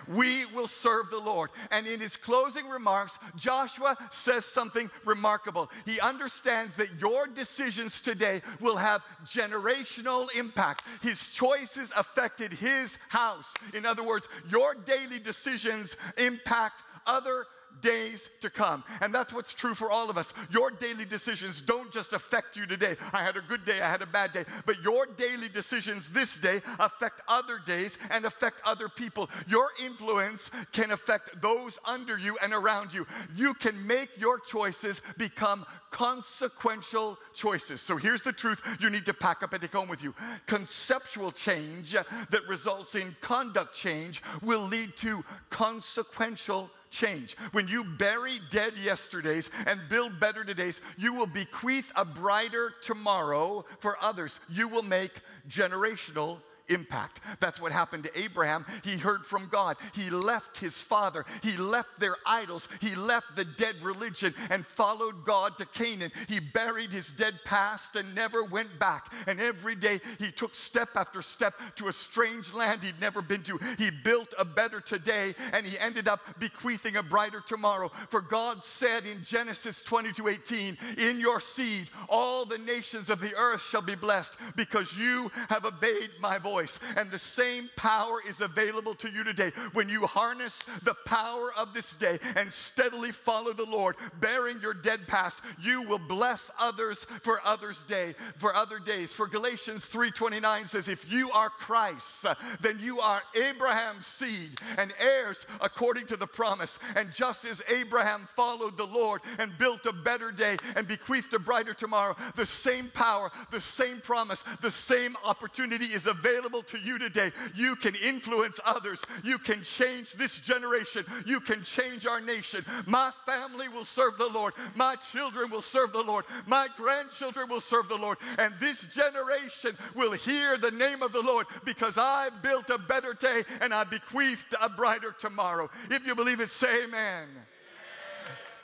[0.07, 1.49] we will serve the Lord.
[1.71, 5.69] And in his closing remarks, Joshua says something remarkable.
[5.85, 10.83] He understands that your decisions today will have generational impact.
[11.01, 13.53] His choices affected his house.
[13.73, 17.45] In other words, your daily decisions impact other
[17.81, 18.83] days to come.
[19.01, 20.33] And that's what's true for all of us.
[20.51, 22.95] Your daily decisions don't just affect you today.
[23.11, 24.45] I had a good day, I had a bad day.
[24.65, 29.29] But your daily decisions this day affect other days and affect other people.
[29.47, 33.05] Your influence can affect those under you and around you.
[33.35, 37.81] You can make your choices become consequential choices.
[37.81, 40.15] So here's the truth you need to pack up and take home with you.
[40.47, 47.35] Conceptual change that results in conduct change will lead to consequential change.
[47.51, 53.65] When you bury dead yesterdays and build better todays, you will bequeath a brighter tomorrow
[53.79, 54.39] for others.
[54.49, 55.11] You will make
[55.49, 56.37] generational
[56.69, 57.19] impact.
[57.39, 58.65] That's what happened to Abraham.
[58.83, 59.77] He heard from God.
[59.93, 61.25] He left his father.
[61.41, 62.67] He left their idols.
[62.79, 66.11] He left the dead religion and followed God to Canaan.
[66.27, 69.11] He buried his dead past and never went back.
[69.27, 73.43] And every day he took step after step to a strange land he'd never been
[73.43, 73.59] to.
[73.77, 77.89] He built a better today and he ended up bequeathing a brighter tomorrow.
[78.09, 83.35] For God said in Genesis 22 18, In your seed, all the nations of the
[83.35, 86.79] earth shall be blessed because you have obeyed my voice voice.
[86.95, 89.51] And the same power is available to you today.
[89.73, 94.75] When you harness the power of this day and steadily follow the Lord, bearing your
[94.75, 99.13] dead past, you will bless others for others' day, for other days.
[99.13, 102.27] For Galatians 3:29 says, if you are Christ,
[102.61, 106.77] then you are Abraham's seed and heirs according to the promise.
[106.95, 111.39] And just as Abraham followed the Lord and built a better day and bequeathed a
[111.39, 116.77] brighter tomorrow, the same power, the same promise, the same opportunity is available available to
[116.77, 117.31] you today.
[117.55, 119.03] You can influence others.
[119.23, 121.05] You can change this generation.
[121.25, 122.65] You can change our nation.
[122.85, 124.53] My family will serve the Lord.
[124.75, 126.25] My children will serve the Lord.
[126.45, 128.17] My grandchildren will serve the Lord.
[128.37, 133.13] And this generation will hear the name of the Lord because I built a better
[133.13, 135.69] day and I bequeathed a brighter tomorrow.
[135.89, 137.27] If you believe it, say amen.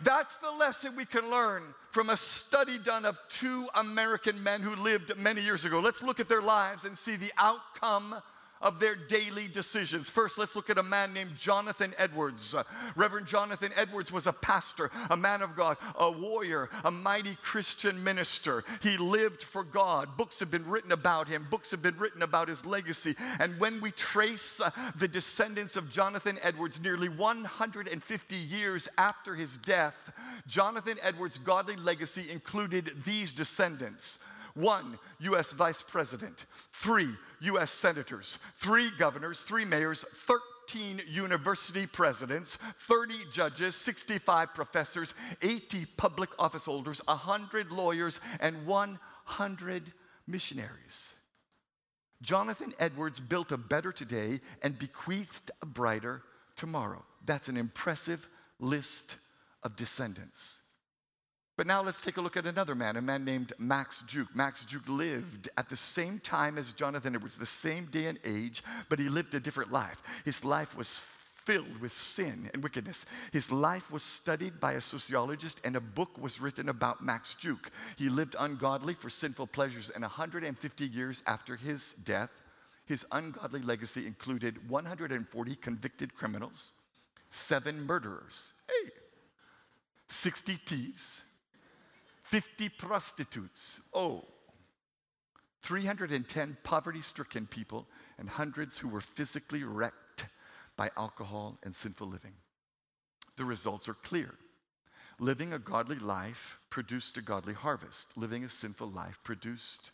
[0.02, 4.76] That's the lesson we can learn from a study done of two American men who
[4.76, 5.80] lived many years ago.
[5.80, 8.16] Let's look at their lives and see the outcome
[8.62, 10.10] of their daily decisions.
[10.10, 12.54] First, let's look at a man named Jonathan Edwards.
[12.54, 12.64] Uh,
[12.96, 18.04] Reverend Jonathan Edwards was a pastor, a man of God, a warrior, a mighty Christian
[18.04, 18.64] minister.
[18.82, 20.18] He lived for God.
[20.18, 23.16] Books have been written about him, books have been written about his legacy.
[23.40, 29.58] And when we trace uh, the descendants of Jonathan Edwards, nearly 150 years after his
[29.58, 30.12] death,
[30.48, 34.20] Jonathan Edwards' godly legacy included these descendants
[34.54, 37.10] one US vice president, three
[37.42, 46.30] US senators, three governors, three mayors, 13 university presidents, 30 judges, 65 professors, 80 public
[46.38, 49.92] office holders, 100 lawyers, and 100
[50.28, 51.14] missionaries.
[52.22, 56.22] Jonathan Edwards built a better today and bequeathed a brighter
[56.56, 57.04] tomorrow.
[57.26, 58.28] That's an impressive
[58.60, 59.18] list
[59.64, 60.60] of descendants.
[61.60, 64.34] But now let's take a look at another man, a man named Max Duke.
[64.34, 67.16] Max Duke lived at the same time as Jonathan.
[67.16, 70.02] It was the same day and age, but he lived a different life.
[70.24, 71.02] His life was
[71.44, 73.06] filled with sin and wickedness.
[73.34, 77.72] His life was studied by a sociologist, and a book was written about Max Duke.
[77.98, 82.32] He lived ungodly for sinful pleasures, and 150 years after his death,
[82.86, 86.72] his ungodly legacy included 140 convicted criminals,
[87.32, 88.92] seven murderers, hey,
[90.08, 91.24] 60 thieves,
[92.30, 93.80] 50 prostitutes.
[93.92, 94.24] Oh,
[95.64, 97.88] 310 poverty stricken people,
[98.20, 100.28] and hundreds who were physically wrecked
[100.78, 102.34] by alcohol and sinful living.
[103.36, 104.36] The results are clear.
[105.20, 108.16] Living a godly life produced a godly harvest.
[108.16, 109.92] Living a sinful life produced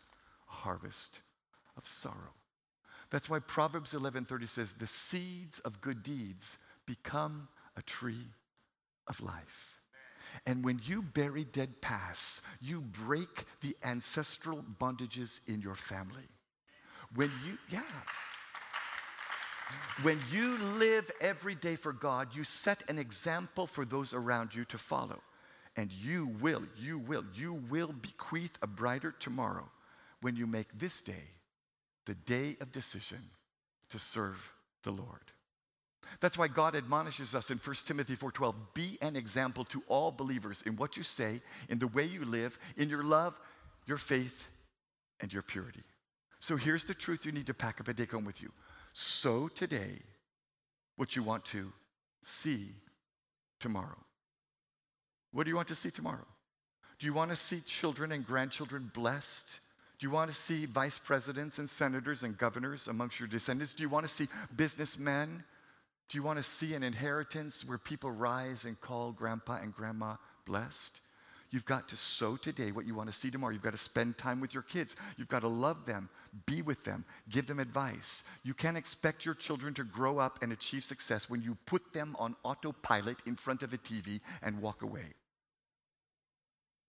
[0.49, 1.21] a harvest
[1.77, 2.33] of sorrow.
[3.11, 8.33] That's why Proverbs 11:30 says, "The seeds of good deeds become a tree
[9.07, 9.79] of life."
[10.45, 16.27] And when you bury dead past, you break the ancestral bondages in your family.
[17.15, 17.81] When you, yeah.
[20.03, 24.65] When you live every day for God, you set an example for those around you
[24.65, 25.21] to follow.
[25.77, 29.69] And you will, you will, you will bequeath a brighter tomorrow
[30.21, 31.13] when you make this day
[32.05, 33.17] the day of decision
[33.89, 35.31] to serve the Lord.
[36.19, 40.61] That's why God admonishes us in 1 Timothy 4:12, be an example to all believers
[40.63, 43.39] in what you say, in the way you live, in your love,
[43.85, 44.47] your faith,
[45.19, 45.83] and your purity.
[46.39, 48.51] So here's the truth you need to pack up and take home with you.
[48.93, 49.99] Sow today
[50.95, 51.71] what you want to
[52.21, 52.73] see
[53.59, 53.97] tomorrow.
[55.31, 56.25] What do you want to see tomorrow?
[56.97, 59.59] Do you want to see children and grandchildren blessed?
[59.99, 63.73] Do you want to see vice presidents and senators and governors amongst your descendants?
[63.73, 65.43] Do you want to see businessmen
[66.09, 70.15] do you want to see an inheritance where people rise and call grandpa and grandma
[70.45, 71.01] blessed?
[71.51, 73.53] You've got to sow today what you want to see tomorrow.
[73.53, 74.95] You've got to spend time with your kids.
[75.17, 76.09] You've got to love them,
[76.45, 78.23] be with them, give them advice.
[78.43, 82.15] You can't expect your children to grow up and achieve success when you put them
[82.19, 85.13] on autopilot in front of a TV and walk away.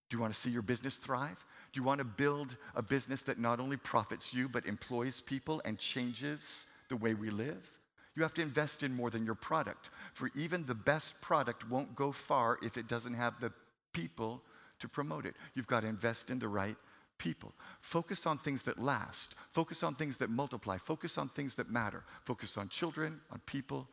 [0.08, 1.44] Do you want to see your business thrive?
[1.72, 5.60] Do you want to build a business that not only profits you, but employs people
[5.64, 7.76] and changes the way we live?
[8.16, 9.90] You have to invest in more than your product.
[10.14, 13.52] For even the best product won't go far if it doesn't have the
[13.92, 14.42] people
[14.80, 15.34] to promote it.
[15.54, 16.76] You've got to invest in the right
[17.18, 17.52] people.
[17.80, 19.34] Focus on things that last.
[19.52, 20.78] Focus on things that multiply.
[20.78, 22.02] Focus on things that matter.
[22.24, 23.86] Focus on children, on people.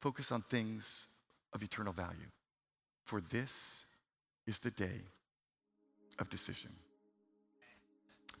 [0.00, 1.06] Focus on things
[1.52, 2.18] of eternal value.
[3.04, 3.84] For this
[4.46, 5.00] is the day
[6.18, 6.70] of decision.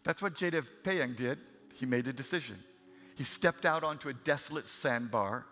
[0.02, 1.38] That's what Jadav Payeng did.
[1.74, 2.58] He made a decision.
[3.18, 5.44] He stepped out onto a desolate sandbar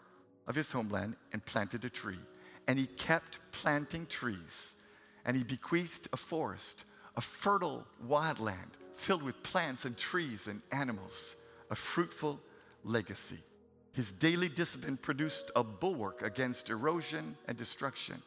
[0.47, 2.21] of his homeland and planted a tree.
[2.69, 4.77] And he kept planting trees.
[5.25, 6.85] And he bequeathed a forest,
[7.17, 11.35] a fertile wildland filled with plants and trees and animals,
[11.69, 12.39] a fruitful
[12.85, 13.41] legacy.
[13.93, 18.23] His daily discipline produced a bulwark against erosion and destruction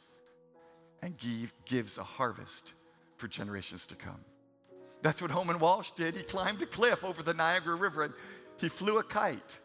[1.02, 2.74] and give, gives a harvest
[3.16, 4.20] for generations to come.
[5.02, 6.18] That's what Homan Walsh did.
[6.18, 8.14] He climbed a cliff over the Niagara River and
[8.62, 9.60] he flew a kite.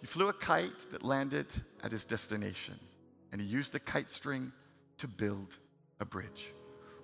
[0.00, 1.52] He flew a kite that landed
[1.82, 2.78] at his destination,
[3.32, 4.52] and he used the kite string
[4.98, 5.58] to build
[6.00, 6.52] a bridge.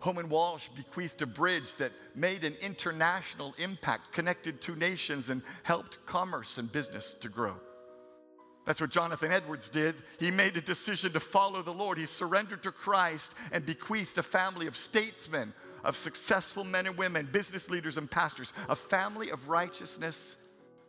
[0.00, 6.04] Homan Walsh bequeathed a bridge that made an international impact, connected two nations, and helped
[6.06, 7.56] commerce and business to grow.
[8.64, 10.02] That's what Jonathan Edwards did.
[10.18, 11.98] He made a decision to follow the Lord.
[11.98, 15.54] He surrendered to Christ and bequeathed a family of statesmen,
[15.84, 20.36] of successful men and women, business leaders and pastors, a family of righteousness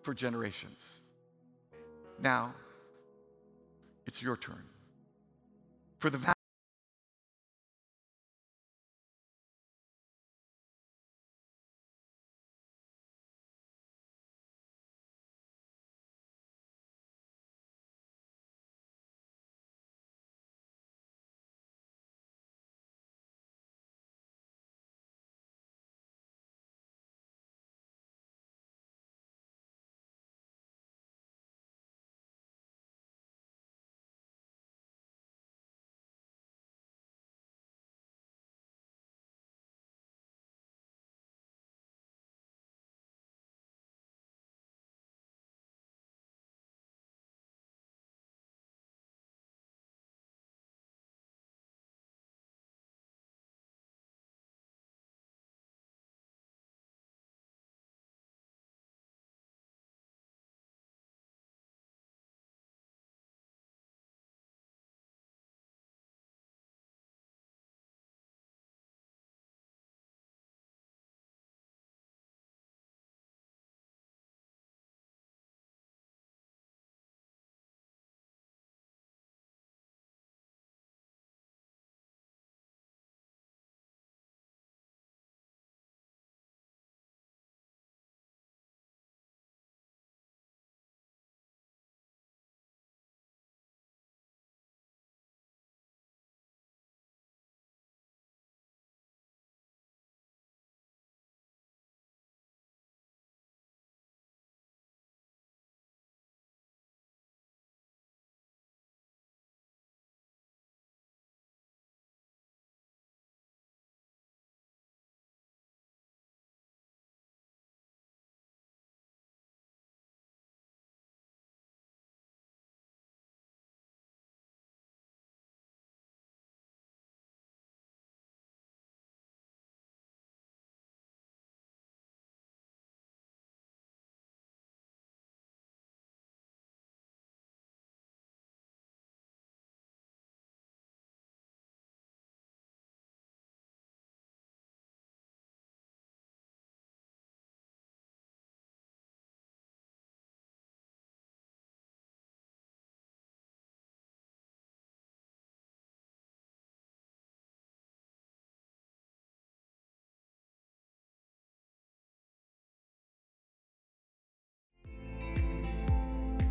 [0.08, 1.02] for generations.
[2.18, 2.54] Now,
[4.06, 4.64] it's your turn.
[6.00, 6.37] For the